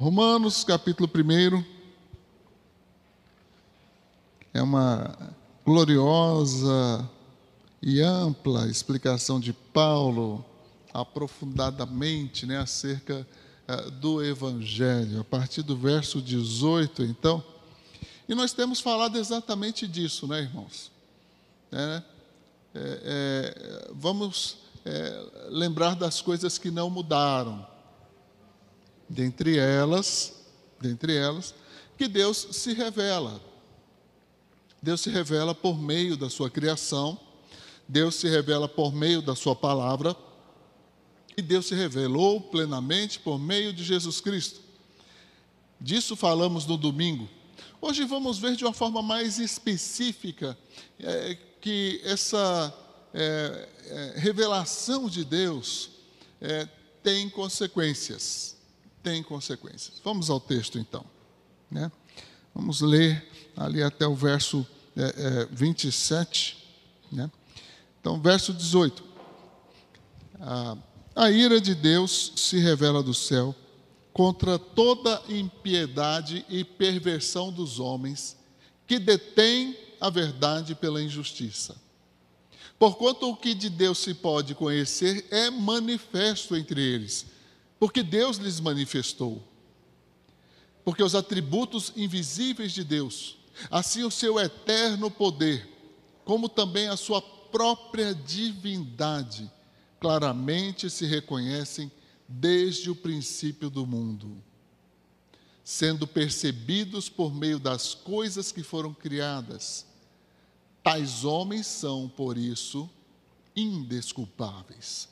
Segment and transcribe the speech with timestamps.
[0.00, 1.62] Romanos, capítulo 1,
[4.54, 7.06] é uma gloriosa
[7.82, 10.42] e ampla explicação de Paulo,
[10.90, 13.28] aprofundadamente, né, acerca
[13.68, 17.44] uh, do Evangelho, a partir do verso 18, então.
[18.26, 20.90] E nós temos falado exatamente disso, né, irmãos?
[21.70, 22.02] É, é,
[22.74, 27.68] é, vamos é, lembrar das coisas que não mudaram.
[29.10, 30.32] Dentre elas,
[30.80, 31.52] dentre elas,
[31.98, 33.42] que Deus se revela.
[34.80, 37.18] Deus se revela por meio da sua criação,
[37.88, 40.14] Deus se revela por meio da sua palavra,
[41.36, 44.60] e Deus se revelou plenamente por meio de Jesus Cristo.
[45.80, 47.28] Disso falamos no domingo.
[47.80, 50.56] Hoje vamos ver de uma forma mais específica
[51.00, 52.72] é, que essa
[53.12, 55.90] é, é, revelação de Deus
[56.40, 56.68] é,
[57.02, 58.59] tem consequências.
[59.02, 60.00] Tem consequências.
[60.04, 61.04] Vamos ao texto então.
[61.70, 61.90] Né?
[62.54, 63.26] Vamos ler
[63.56, 66.56] ali até o verso é, 27.
[67.12, 67.30] É, né?
[68.00, 69.04] Então, verso 18.
[70.40, 70.76] A,
[71.14, 73.54] a ira de Deus se revela do céu
[74.12, 78.36] contra toda impiedade e perversão dos homens
[78.86, 81.76] que detêm a verdade pela injustiça.
[82.78, 87.26] Porquanto o que de Deus se pode conhecer é manifesto entre eles,
[87.80, 89.42] porque Deus lhes manifestou.
[90.84, 95.68] Porque os atributos invisíveis de Deus, assim o seu eterno poder,
[96.24, 99.50] como também a sua própria divindade,
[99.98, 101.90] claramente se reconhecem
[102.28, 104.40] desde o princípio do mundo,
[105.64, 109.90] sendo percebidos por meio das coisas que foram criadas
[110.82, 112.88] Tais homens são, por isso,
[113.54, 115.08] indesculpáveis.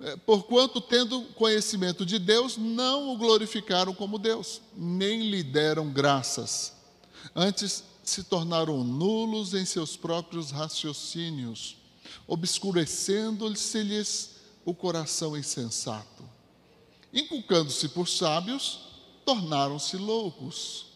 [0.00, 6.72] É, porquanto, tendo conhecimento de Deus, não o glorificaram como Deus, nem lhe deram graças.
[7.34, 11.76] Antes se tornaram nulos em seus próprios raciocínios,
[12.26, 16.22] obscurecendo-se-lhes o coração insensato.
[17.12, 18.80] Inculcando-se por sábios,
[19.24, 20.86] tornaram-se loucos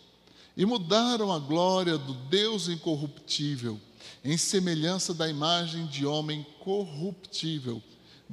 [0.56, 3.80] e mudaram a glória do Deus incorruptível,
[4.24, 7.82] em semelhança da imagem de homem corruptível,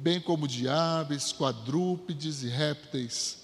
[0.00, 3.38] bem como de aves, quadrúpedes e répteis.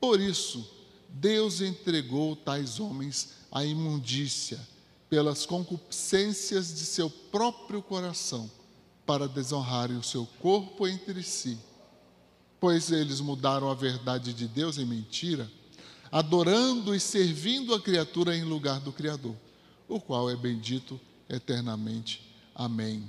[0.00, 0.68] Por isso,
[1.08, 4.60] Deus entregou tais homens à imundícia,
[5.08, 8.50] pelas concupiscências de seu próprio coração,
[9.06, 11.58] para desonrarem o seu corpo entre si.
[12.60, 15.50] Pois eles mudaram a verdade de Deus em mentira
[16.10, 19.36] adorando e servindo a criatura em lugar do Criador,
[19.86, 22.34] o qual é bendito eternamente.
[22.54, 23.08] Amém.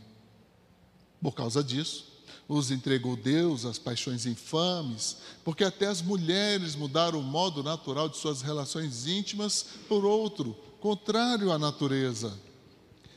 [1.21, 2.05] Por causa disso,
[2.49, 8.17] os entregou Deus às paixões infames, porque até as mulheres mudaram o modo natural de
[8.17, 12.37] suas relações íntimas por outro, contrário à natureza.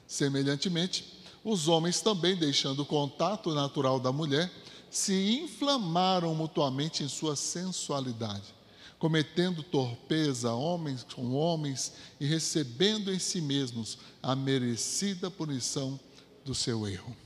[0.07, 4.53] Semelhantemente, os homens também, deixando o contato natural da mulher,
[4.91, 8.55] se inflamaram mutuamente em sua sensualidade
[9.03, 15.99] cometendo torpeza homens com homens e recebendo em si mesmos a merecida punição
[16.45, 17.17] do seu erro.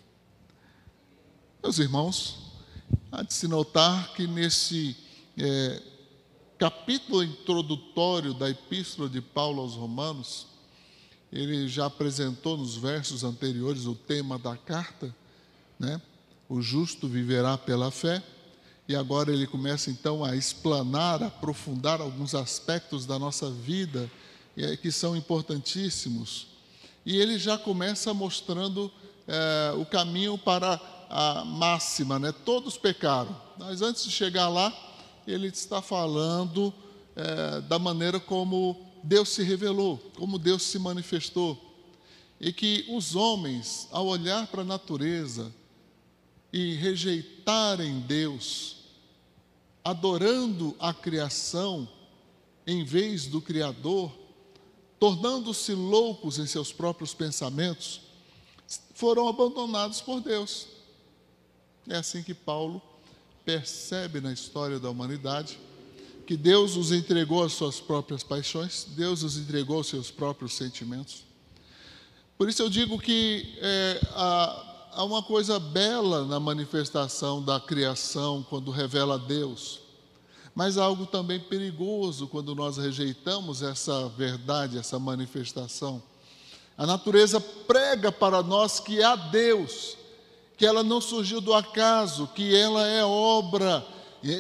[1.63, 2.39] Meus irmãos,
[3.11, 4.97] há de se notar que nesse
[5.37, 5.83] é,
[6.59, 10.47] capítulo introdutório da Epístola de Paulo aos Romanos,
[11.33, 15.15] ele já apresentou nos versos anteriores o tema da carta,
[15.79, 16.01] né?
[16.49, 18.23] O justo viverá pela fé
[18.87, 24.09] e agora ele começa então a explanar, a aprofundar alguns aspectos da nossa vida
[24.81, 26.47] que são importantíssimos.
[27.05, 28.91] E ele já começa mostrando
[29.27, 32.33] é, o caminho para a máxima, né?
[32.33, 33.37] Todos pecaram.
[33.59, 34.73] Mas antes de chegar lá,
[35.27, 36.73] ele está falando
[37.15, 41.63] é, da maneira como Deus se revelou, como Deus se manifestou.
[42.41, 45.53] E que os homens, ao olhar para a natureza
[46.53, 48.77] e rejeitarem Deus,
[49.83, 51.89] adorando a criação
[52.67, 54.13] em vez do Criador,
[54.99, 58.01] tornando-se loucos em seus próprios pensamentos,
[58.95, 60.67] foram abandonados por Deus.
[61.89, 62.83] É assim que Paulo
[63.45, 65.59] percebe na história da humanidade
[66.27, 71.25] que Deus os entregou às suas próprias paixões, Deus os entregou aos seus próprios sentimentos.
[72.37, 78.45] Por isso eu digo que é, a, há uma coisa bela na manifestação da criação
[78.51, 79.79] quando revela Deus,
[80.53, 86.03] mas há algo também perigoso quando nós rejeitamos essa verdade, essa manifestação.
[86.77, 89.97] A natureza prega para nós que há Deus,
[90.57, 93.87] que ela não surgiu do acaso, que ela é obra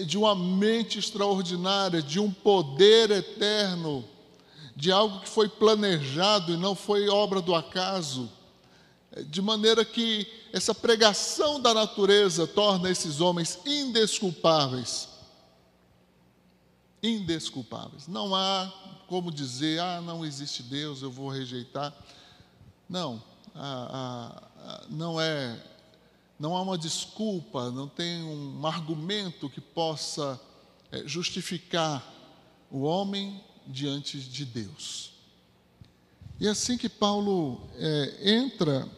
[0.06, 4.04] de uma mente extraordinária, de um poder eterno,
[4.74, 8.30] de algo que foi planejado e não foi obra do acaso,
[9.28, 15.08] de maneira que essa pregação da natureza torna esses homens indesculpáveis.
[17.02, 18.08] Indesculpáveis.
[18.08, 18.72] Não há
[19.06, 21.94] como dizer, ah, não existe Deus, eu vou rejeitar.
[22.88, 23.22] Não,
[23.54, 25.58] a, a, não é,
[26.38, 30.40] não há uma desculpa, não tem um argumento que possa
[30.92, 32.04] é, justificar
[32.70, 35.12] o homem diante de Deus.
[36.38, 38.88] E é assim que Paulo é, entra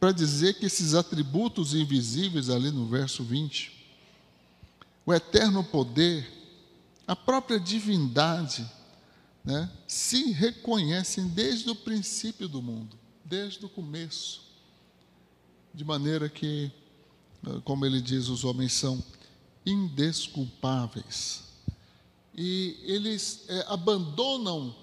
[0.00, 3.72] para dizer que esses atributos invisíveis, ali no verso 20,
[5.04, 6.26] o eterno poder,
[7.06, 8.68] a própria divindade,
[9.44, 14.47] né, se reconhecem desde o princípio do mundo, desde o começo.
[15.74, 16.70] De maneira que,
[17.64, 19.02] como ele diz, os homens são
[19.64, 21.44] indesculpáveis.
[22.36, 24.74] E eles é, abandonam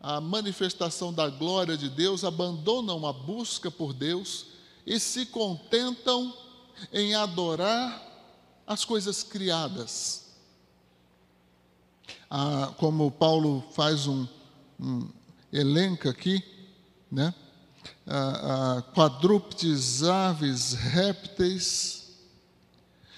[0.00, 4.46] a manifestação da glória de Deus, abandonam a busca por Deus
[4.86, 6.34] e se contentam
[6.92, 8.02] em adorar
[8.66, 10.26] as coisas criadas.
[12.30, 14.26] Ah, como Paulo faz um,
[14.78, 15.08] um
[15.52, 16.42] elenco aqui,
[17.10, 17.34] né?
[18.06, 22.16] Ah, ah, quadrúpedes, aves, répteis.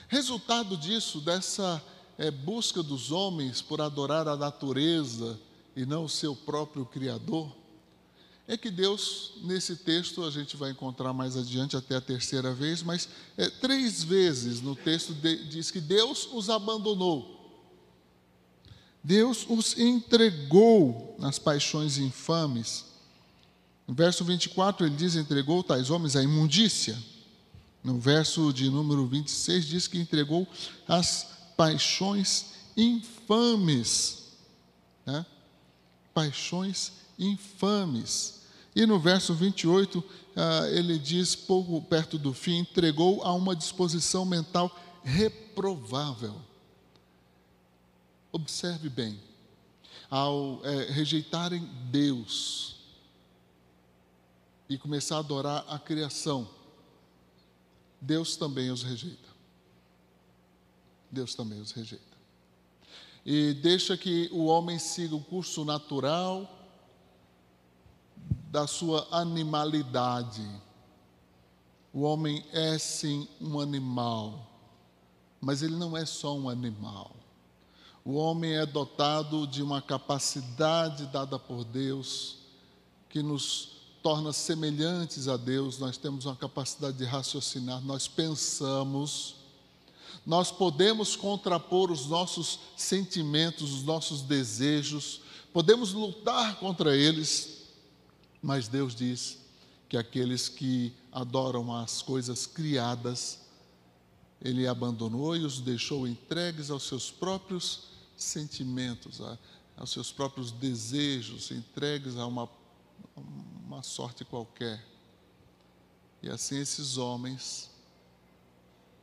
[0.08, 1.82] Resultado disso, dessa
[2.19, 5.38] é, busca dos homens por adorar a natureza,
[5.76, 7.56] e não o seu próprio Criador,
[8.46, 12.82] é que Deus, nesse texto, a gente vai encontrar mais adiante, até a terceira vez,
[12.82, 17.38] mas é, três vezes no texto de, diz que Deus os abandonou.
[19.05, 22.87] Deus os entregou nas paixões infames.
[23.91, 26.97] No verso 24 ele diz: entregou tais homens à imundícia.
[27.83, 30.47] No verso de número 26 diz que entregou
[30.87, 31.27] as
[31.57, 34.29] paixões infames.
[35.05, 35.27] Né?
[36.15, 38.43] paixões infames.
[38.77, 40.05] E no verso 28,
[40.37, 44.71] ah, ele diz, pouco perto do fim, entregou a uma disposição mental
[45.03, 46.41] reprovável.
[48.31, 49.19] Observe bem,
[50.09, 52.80] ao é, rejeitarem Deus
[54.70, 56.49] e começar a adorar a criação,
[58.00, 59.28] Deus também os rejeita.
[61.11, 62.11] Deus também os rejeita
[63.25, 66.49] e deixa que o homem siga o curso natural
[68.50, 70.46] da sua animalidade.
[71.93, 74.49] O homem é sim um animal,
[75.40, 77.14] mas ele não é só um animal.
[78.05, 82.38] O homem é dotado de uma capacidade dada por Deus
[83.08, 85.79] que nos torna semelhantes a Deus.
[85.79, 89.41] Nós temos uma capacidade de raciocinar, nós pensamos
[90.25, 95.20] nós podemos contrapor os nossos sentimentos, os nossos desejos,
[95.52, 97.62] podemos lutar contra eles,
[98.43, 99.38] mas Deus diz
[99.88, 103.41] que aqueles que adoram as coisas criadas,
[104.41, 107.85] Ele abandonou e os deixou entregues aos seus próprios
[108.17, 109.20] sentimentos,
[109.76, 112.49] aos seus próprios desejos, entregues a uma,
[113.70, 114.84] uma sorte qualquer.
[116.20, 117.70] E assim esses homens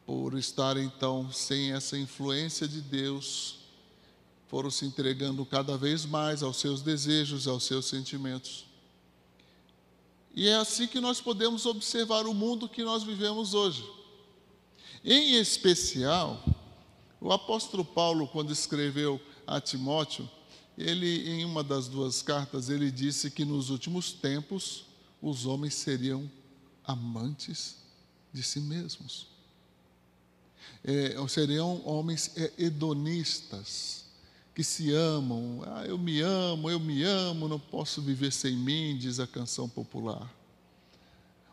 [0.06, 3.60] por estar então sem essa influência de Deus,
[4.48, 8.66] foram se entregando cada vez mais aos seus desejos, aos seus sentimentos.
[10.36, 13.90] E é assim que nós podemos observar o mundo que nós vivemos hoje.
[15.04, 16.44] Em especial,
[17.22, 20.30] o apóstolo Paulo, quando escreveu a Timóteo,
[20.78, 24.86] ele, em uma das duas cartas, ele disse que nos últimos tempos
[25.22, 26.30] os homens seriam
[26.84, 27.78] amantes
[28.32, 29.38] de si mesmos
[30.84, 34.06] é, seriam homens é, hedonistas,
[34.56, 35.62] que se amam.
[35.66, 39.70] Ah, eu me amo, eu me amo, não posso viver sem mim, diz a canção
[39.70, 40.34] popular.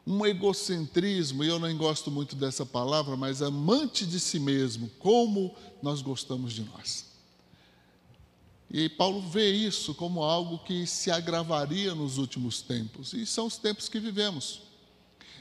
[0.06, 5.54] Um egocentrismo, e eu não gosto muito dessa palavra, mas amante de si mesmo, como
[5.82, 7.06] nós gostamos de nós.
[8.76, 13.56] E Paulo vê isso como algo que se agravaria nos últimos tempos, e são os
[13.56, 14.62] tempos que vivemos.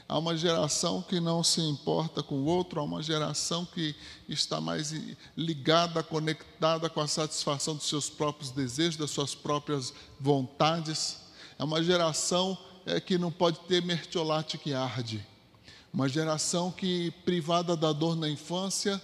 [0.08, 3.92] Há uma geração que não se importa com o outro, há uma geração que
[4.28, 4.94] está mais
[5.36, 11.16] ligada, conectada com a satisfação dos seus próprios desejos, das suas próprias vontades.
[11.58, 15.26] É uma geração é, que não pode ter mertiolate que arde.
[15.92, 19.02] Uma geração que, privada da dor na infância,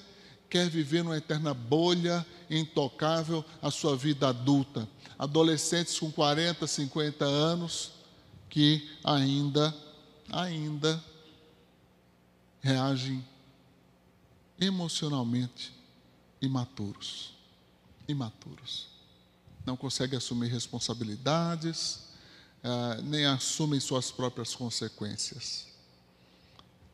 [0.50, 4.86] quer viver numa eterna bolha intocável a sua vida adulta.
[5.16, 7.92] Adolescentes com 40, 50 anos
[8.48, 9.72] que ainda
[10.32, 11.02] ainda
[12.60, 13.24] reagem
[14.60, 15.72] emocionalmente
[16.40, 17.34] imaturos.
[18.08, 18.88] Imaturos.
[19.64, 22.08] Não conseguem assumir responsabilidades,
[22.64, 25.68] uh, nem assumem suas próprias consequências.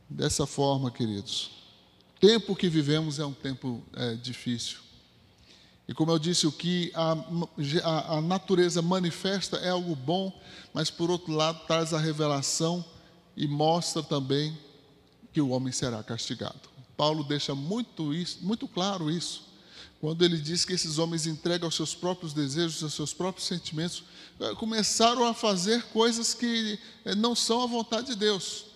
[0.08, 1.50] Dessa forma, queridos,
[2.20, 4.78] tempo que vivemos é um tempo é, difícil.
[5.88, 7.12] E como eu disse, o que a,
[7.84, 10.32] a, a, natureza manifesta é algo bom,
[10.74, 12.84] mas por outro lado traz a revelação
[13.36, 14.58] e mostra também
[15.32, 16.68] que o homem será castigado.
[16.96, 19.44] Paulo deixa muito, isso, muito claro isso,
[20.00, 24.02] quando ele diz que esses homens entregam aos seus próprios desejos, aos seus próprios sentimentos,
[24.58, 28.66] começaram a fazer coisas que eh, não são a vontade de Deus.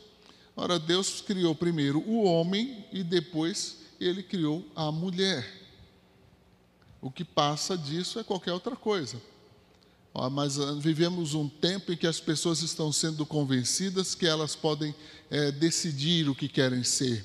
[0.56, 5.60] Ora, Deus criou primeiro o homem e depois ele criou a mulher.
[7.00, 9.20] O que passa disso é qualquer outra coisa.
[10.32, 14.94] Mas ah, vivemos um tempo em que as pessoas estão sendo convencidas que elas podem
[15.30, 17.24] é, decidir o que querem ser.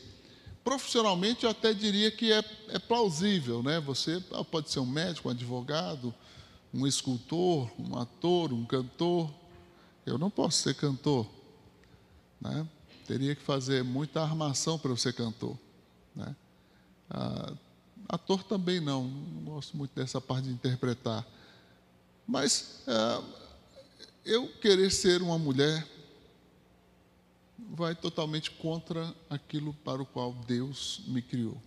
[0.64, 3.80] Profissionalmente, eu até diria que é, é plausível, né?
[3.82, 6.14] Você ah, pode ser um médico, um advogado,
[6.74, 9.34] um escultor, um ator, um cantor.
[10.06, 11.28] Eu não posso ser cantor,
[12.40, 12.68] né?
[13.06, 15.58] Teria que fazer muita armação para ser cantor.
[16.16, 16.36] Né?
[17.10, 17.54] Ah,
[18.10, 21.26] ator também não, não gosto muito dessa parte de interpretar.
[22.28, 23.24] Mas ah,
[24.26, 25.88] eu querer ser uma mulher
[27.70, 31.62] vai totalmente contra aquilo para o qual Deus me criou.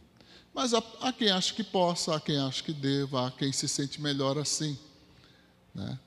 [0.53, 3.69] Mas há, há quem acha que possa, há quem acha que deva, há quem se
[3.69, 4.77] sente melhor assim.
[5.75, 5.99] Né?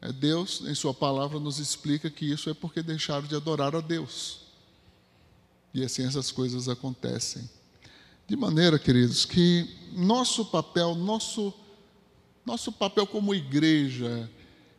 [0.00, 3.80] É Deus, em Sua palavra, nos explica que isso é porque deixaram de adorar a
[3.80, 4.40] Deus.
[5.74, 7.48] E assim essas coisas acontecem.
[8.26, 11.52] De maneira, queridos, que nosso papel, nosso,
[12.44, 14.30] nosso papel como igreja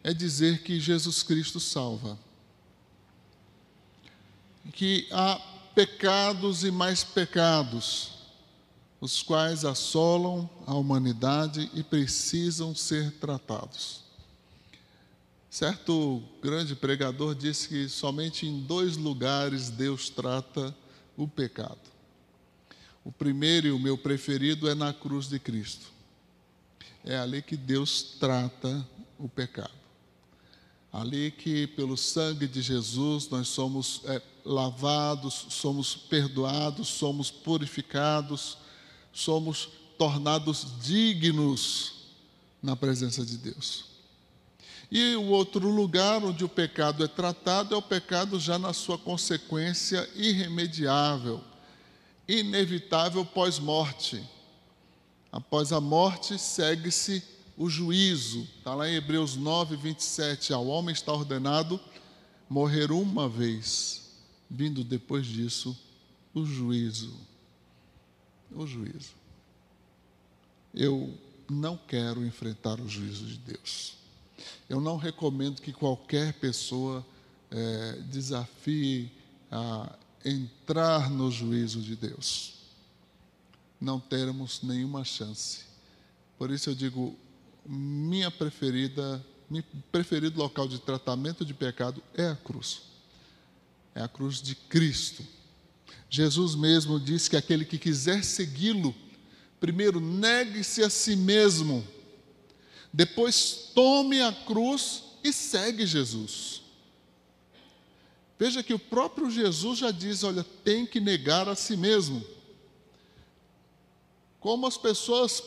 [0.03, 2.17] é dizer que Jesus Cristo salva.
[4.73, 5.39] Que há
[5.75, 8.11] pecados e mais pecados,
[9.01, 14.03] os quais assolam a humanidade e precisam ser tratados.
[15.49, 20.75] Certo grande pregador disse que somente em dois lugares Deus trata
[21.17, 21.79] o pecado.
[23.03, 25.91] O primeiro e o meu preferido é na cruz de Cristo.
[27.03, 28.87] É ali que Deus trata
[29.19, 29.83] o pecado.
[30.91, 38.57] Ali que, pelo sangue de Jesus, nós somos é, lavados, somos perdoados, somos purificados,
[39.11, 41.93] somos tornados dignos
[42.61, 43.92] na presença de Deus.
[44.95, 48.95] E o outro lugar onde o pecado é tratado é o pecado já na sua
[48.95, 51.41] consequência irremediável,
[52.27, 54.23] inevitável pós-morte.
[55.31, 57.23] Após a morte, segue-se
[57.57, 58.47] o juízo.
[58.59, 60.53] Está lá em Hebreus 9, 27.
[60.53, 61.79] Ao homem está ordenado
[62.47, 64.11] morrer uma vez,
[64.47, 65.75] vindo depois disso
[66.35, 67.19] o juízo.
[68.51, 69.15] O juízo.
[70.71, 71.17] Eu
[71.49, 74.02] não quero enfrentar o juízo de Deus.
[74.69, 77.05] Eu não recomendo que qualquer pessoa
[77.51, 79.11] é, desafie
[79.51, 79.95] a
[80.25, 82.55] entrar no juízo de Deus.
[83.79, 85.65] Não teremos nenhuma chance.
[86.37, 87.15] Por isso eu digo,
[87.65, 92.81] minha preferida, meu preferido local de tratamento de pecado é a cruz.
[93.93, 95.23] É a cruz de Cristo.
[96.09, 98.95] Jesus mesmo disse que aquele que quiser segui-lo,
[99.59, 101.85] primeiro negue-se a si mesmo
[102.93, 106.61] depois tome a cruz e segue Jesus.
[108.37, 112.23] Veja que o próprio Jesus já diz: olha, tem que negar a si mesmo.
[114.39, 115.41] Como as pessoas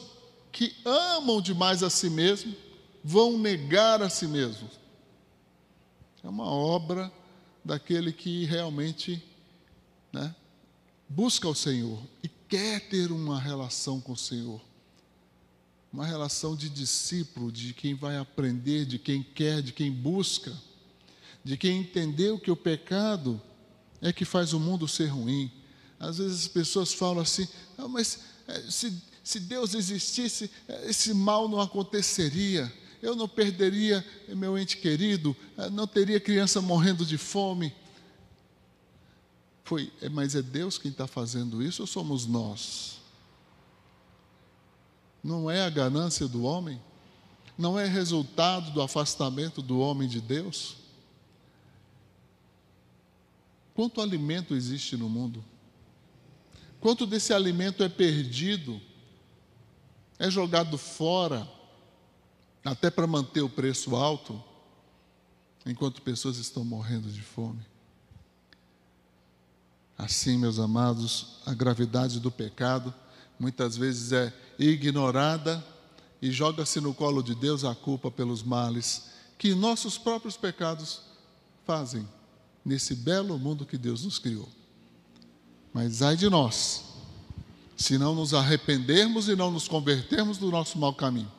[0.50, 2.52] que amam demais a si mesmo
[3.04, 4.72] vão negar a si mesmos.
[6.24, 7.12] É uma obra
[7.64, 9.22] daquele que realmente
[10.12, 10.34] né,
[11.08, 14.60] busca o Senhor e quer ter uma relação com o Senhor
[15.96, 20.52] uma relação de discípulo, de quem vai aprender, de quem quer, de quem busca,
[21.42, 23.40] de quem entendeu que o pecado
[24.02, 25.50] é que faz o mundo ser ruim.
[25.98, 27.48] Às vezes as pessoas falam assim:
[27.78, 32.70] ah, mas eh, se, se Deus existisse, eh, esse mal não aconteceria.
[33.02, 37.72] Eu não perderia meu ente querido, eh, não teria criança morrendo de fome.
[39.64, 42.95] Foi, mas é Deus quem está fazendo isso ou somos nós?
[45.26, 46.80] Não é a ganância do homem?
[47.58, 50.76] Não é resultado do afastamento do homem de Deus?
[53.74, 55.44] Quanto alimento existe no mundo?
[56.80, 58.80] Quanto desse alimento é perdido?
[60.16, 61.46] É jogado fora,
[62.64, 64.42] até para manter o preço alto,
[65.66, 67.66] enquanto pessoas estão morrendo de fome?
[69.98, 72.94] Assim, meus amados, a gravidade do pecado
[73.38, 75.64] muitas vezes é ignorada
[76.20, 81.00] e joga-se no colo de Deus a culpa pelos males que nossos próprios pecados
[81.66, 82.08] fazem
[82.64, 84.48] nesse belo mundo que Deus nos criou.
[85.72, 86.84] Mas ai de nós,
[87.76, 91.30] se não nos arrependermos e não nos convertermos do nosso mau caminho.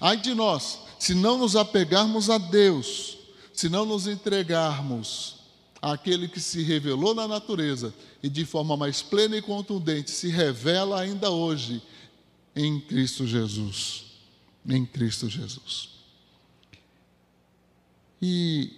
[0.00, 3.18] Ai de nós, se não nos apegarmos a Deus,
[3.52, 5.36] se não nos entregarmos
[5.80, 11.00] àquele que se revelou na natureza e de forma mais plena e contundente se revela
[11.00, 11.82] ainda hoje
[12.58, 14.04] em Cristo Jesus.
[14.68, 15.90] Em Cristo Jesus.
[18.20, 18.72] E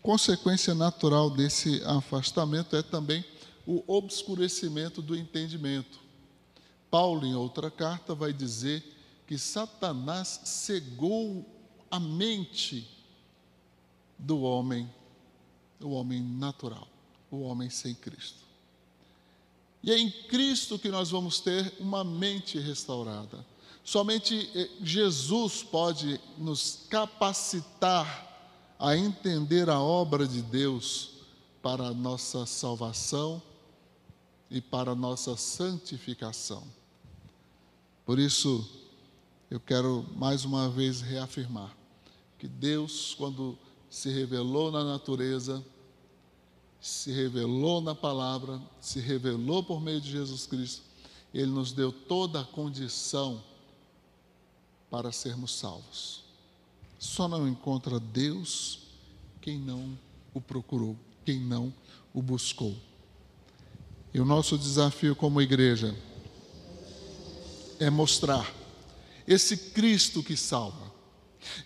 [0.00, 3.24] consequência natural desse afastamento é também
[3.66, 5.98] o obscurecimento do entendimento.
[6.88, 8.84] Paulo, em outra carta, vai dizer
[9.26, 11.44] que Satanás cegou
[11.90, 12.88] a mente
[14.16, 14.88] do homem,
[15.80, 16.86] o homem natural,
[17.32, 18.43] o homem sem Cristo.
[19.84, 23.44] E é em Cristo que nós vamos ter uma mente restaurada.
[23.84, 28.32] Somente eh, Jesus pode nos capacitar
[28.78, 31.10] a entender a obra de Deus
[31.60, 33.42] para a nossa salvação
[34.50, 36.62] e para a nossa santificação.
[38.06, 38.66] Por isso,
[39.50, 41.76] eu quero mais uma vez reafirmar
[42.38, 43.58] que Deus, quando
[43.90, 45.62] se revelou na natureza,
[46.84, 50.82] se revelou na palavra, se revelou por meio de Jesus Cristo,
[51.32, 53.42] Ele nos deu toda a condição
[54.90, 56.24] para sermos salvos.
[56.98, 58.80] Só não encontra Deus
[59.40, 59.98] quem não
[60.34, 61.72] o procurou, quem não
[62.12, 62.76] o buscou.
[64.12, 65.96] E o nosso desafio como igreja
[67.80, 68.54] é mostrar
[69.26, 70.92] esse Cristo que salva,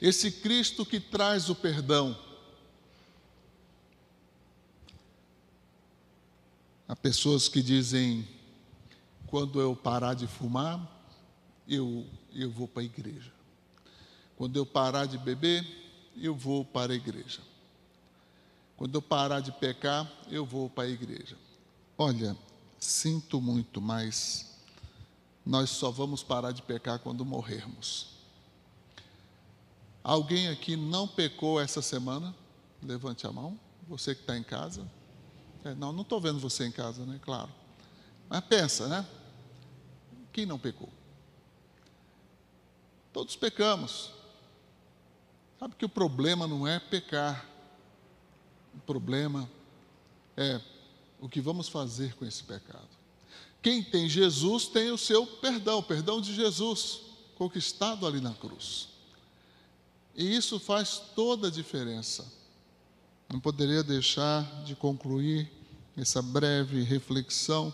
[0.00, 2.16] esse Cristo que traz o perdão.
[6.88, 8.26] Há pessoas que dizem:
[9.26, 10.80] quando eu parar de fumar,
[11.68, 13.30] eu, eu vou para a igreja.
[14.36, 15.66] Quando eu parar de beber,
[16.16, 17.40] eu vou para a igreja.
[18.76, 21.36] Quando eu parar de pecar, eu vou para a igreja.
[21.98, 22.34] Olha,
[22.78, 24.56] sinto muito, mas
[25.44, 28.16] nós só vamos parar de pecar quando morrermos.
[30.02, 32.34] Alguém aqui não pecou essa semana?
[32.82, 33.58] Levante a mão.
[33.88, 34.88] Você que está em casa.
[35.64, 37.18] É, não, não estou vendo você em casa, né?
[37.22, 37.50] Claro.
[38.28, 39.06] Mas pensa, né?
[40.32, 40.88] Quem não pecou?
[43.12, 44.10] Todos pecamos.
[45.58, 47.44] Sabe que o problema não é pecar.
[48.74, 49.50] O problema
[50.36, 50.60] é
[51.20, 52.88] o que vamos fazer com esse pecado.
[53.60, 57.00] Quem tem Jesus tem o seu perdão, o perdão de Jesus,
[57.34, 58.88] conquistado ali na cruz.
[60.14, 62.37] E isso faz toda a diferença.
[63.30, 65.50] Não poderia deixar de concluir
[65.96, 67.72] essa breve reflexão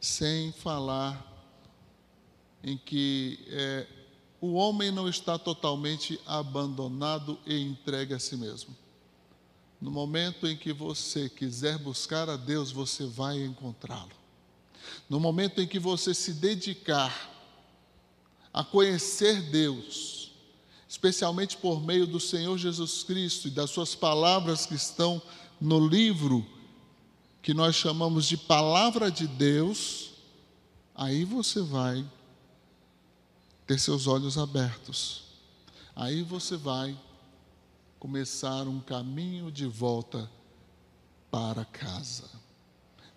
[0.00, 1.28] sem falar
[2.62, 3.86] em que é,
[4.40, 8.74] o homem não está totalmente abandonado e entregue a si mesmo.
[9.80, 14.12] No momento em que você quiser buscar a Deus, você vai encontrá-lo.
[15.08, 17.30] No momento em que você se dedicar
[18.54, 20.21] a conhecer Deus,
[20.92, 25.22] especialmente por meio do Senhor Jesus Cristo e das suas palavras que estão
[25.58, 26.46] no livro
[27.40, 30.12] que nós chamamos de Palavra de Deus,
[30.94, 32.04] aí você vai
[33.66, 35.22] ter seus olhos abertos.
[35.96, 36.94] Aí você vai
[37.98, 40.30] começar um caminho de volta
[41.30, 42.28] para casa,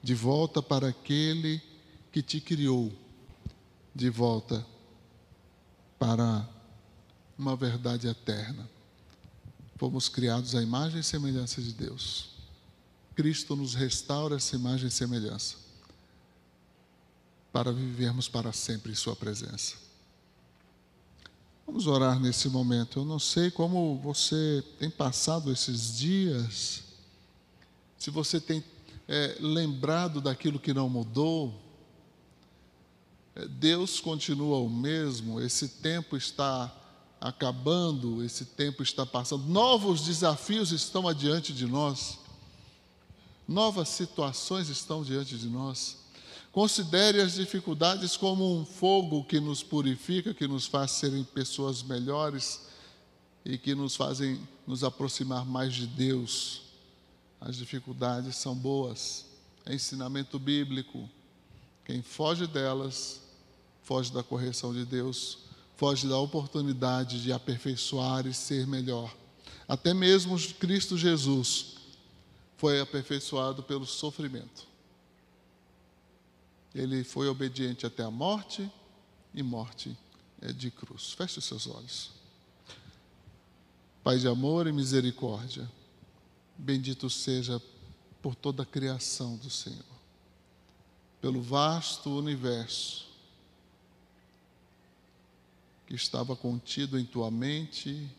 [0.02, 1.62] de volta para aquele
[2.10, 2.90] que te criou,
[3.94, 4.66] de volta
[6.00, 6.55] para
[7.38, 8.70] uma verdade eterna.
[9.78, 12.30] Fomos criados à imagem e semelhança de Deus.
[13.16, 15.56] Cristo nos restaura essa imagem e semelhança
[17.52, 19.76] para vivermos para sempre em Sua presença.
[21.66, 23.00] Vamos orar nesse momento.
[23.00, 26.84] Eu não sei como você tem passado esses dias,
[27.98, 28.64] se você tem
[29.08, 31.54] é, lembrado daquilo que não mudou.
[33.36, 36.74] É, Deus continua o mesmo, esse tempo está
[37.26, 42.20] acabando, esse tempo está passando, novos desafios estão adiante de nós,
[43.48, 45.98] novas situações estão diante de nós.
[46.52, 52.62] Considere as dificuldades como um fogo que nos purifica, que nos faz serem pessoas melhores
[53.44, 56.62] e que nos fazem nos aproximar mais de Deus.
[57.42, 59.26] As dificuldades são boas,
[59.66, 61.10] é ensinamento bíblico.
[61.84, 63.20] Quem foge delas,
[63.82, 65.40] foge da correção de Deus,
[65.76, 69.14] foge da oportunidade de aperfeiçoar e ser melhor.
[69.68, 71.76] Até mesmo Cristo Jesus
[72.58, 74.66] foi aperfeiçoado pelo sofrimento
[76.74, 78.70] Ele foi obediente até a morte
[79.34, 79.98] e morte
[80.42, 81.14] é de cruz.
[81.14, 82.12] Feche seus olhos.
[84.04, 85.70] Pai de amor e misericórdia,
[86.58, 87.62] bendito seja
[88.22, 89.84] por toda a criação do Senhor,
[91.20, 93.15] pelo vasto universo
[95.86, 98.10] que estava contido em tua mente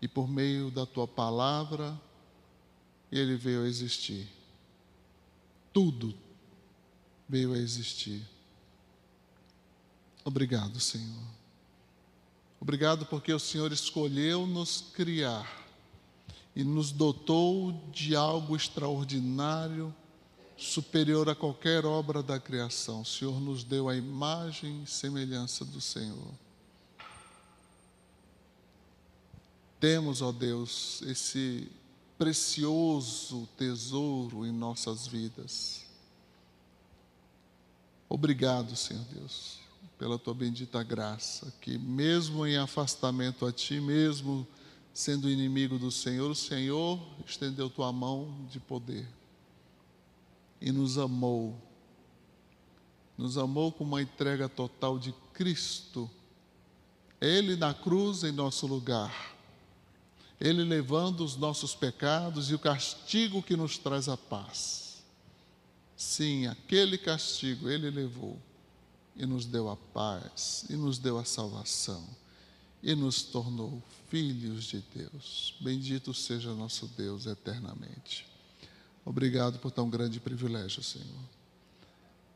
[0.00, 1.98] e por meio da tua palavra
[3.10, 4.28] ele veio a existir.
[5.72, 6.14] Tudo
[7.28, 8.22] veio a existir.
[10.24, 11.38] Obrigado, Senhor.
[12.60, 15.66] Obrigado porque o Senhor escolheu nos criar
[16.54, 19.94] e nos dotou de algo extraordinário,
[20.56, 23.02] superior a qualquer obra da criação.
[23.02, 26.34] O Senhor nos deu a imagem e semelhança do Senhor.
[29.80, 31.70] Temos, ó Deus, esse
[32.18, 35.86] precioso tesouro em nossas vidas.
[38.08, 39.60] Obrigado, Senhor Deus,
[39.96, 44.44] pela tua bendita graça, que mesmo em afastamento a ti, mesmo
[44.92, 49.06] sendo inimigo do Senhor, o Senhor estendeu tua mão de poder
[50.60, 51.56] e nos amou.
[53.16, 56.10] Nos amou com uma entrega total de Cristo.
[57.20, 59.37] Ele na cruz em nosso lugar
[60.40, 64.88] ele levando os nossos pecados e o castigo que nos traz a paz.
[65.96, 68.40] Sim, aquele castigo Ele levou
[69.16, 72.08] e nos deu a paz, e nos deu a salvação,
[72.80, 75.56] e nos tornou filhos de Deus.
[75.58, 78.24] Bendito seja nosso Deus eternamente.
[79.04, 81.28] Obrigado por tão grande privilégio, Senhor.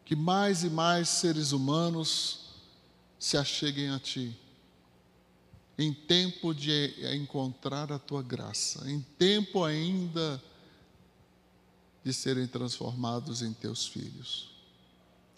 [0.05, 2.47] Que mais e mais seres humanos
[3.17, 4.37] se acheguem a Ti
[5.83, 10.43] em tempo de encontrar a tua graça, em tempo ainda
[12.05, 14.51] de serem transformados em teus filhos.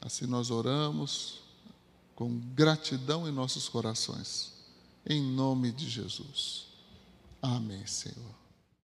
[0.01, 1.41] Assim nós oramos
[2.15, 4.53] com gratidão em nossos corações,
[5.07, 6.67] em nome de Jesus.
[7.41, 8.44] Amém, Senhor.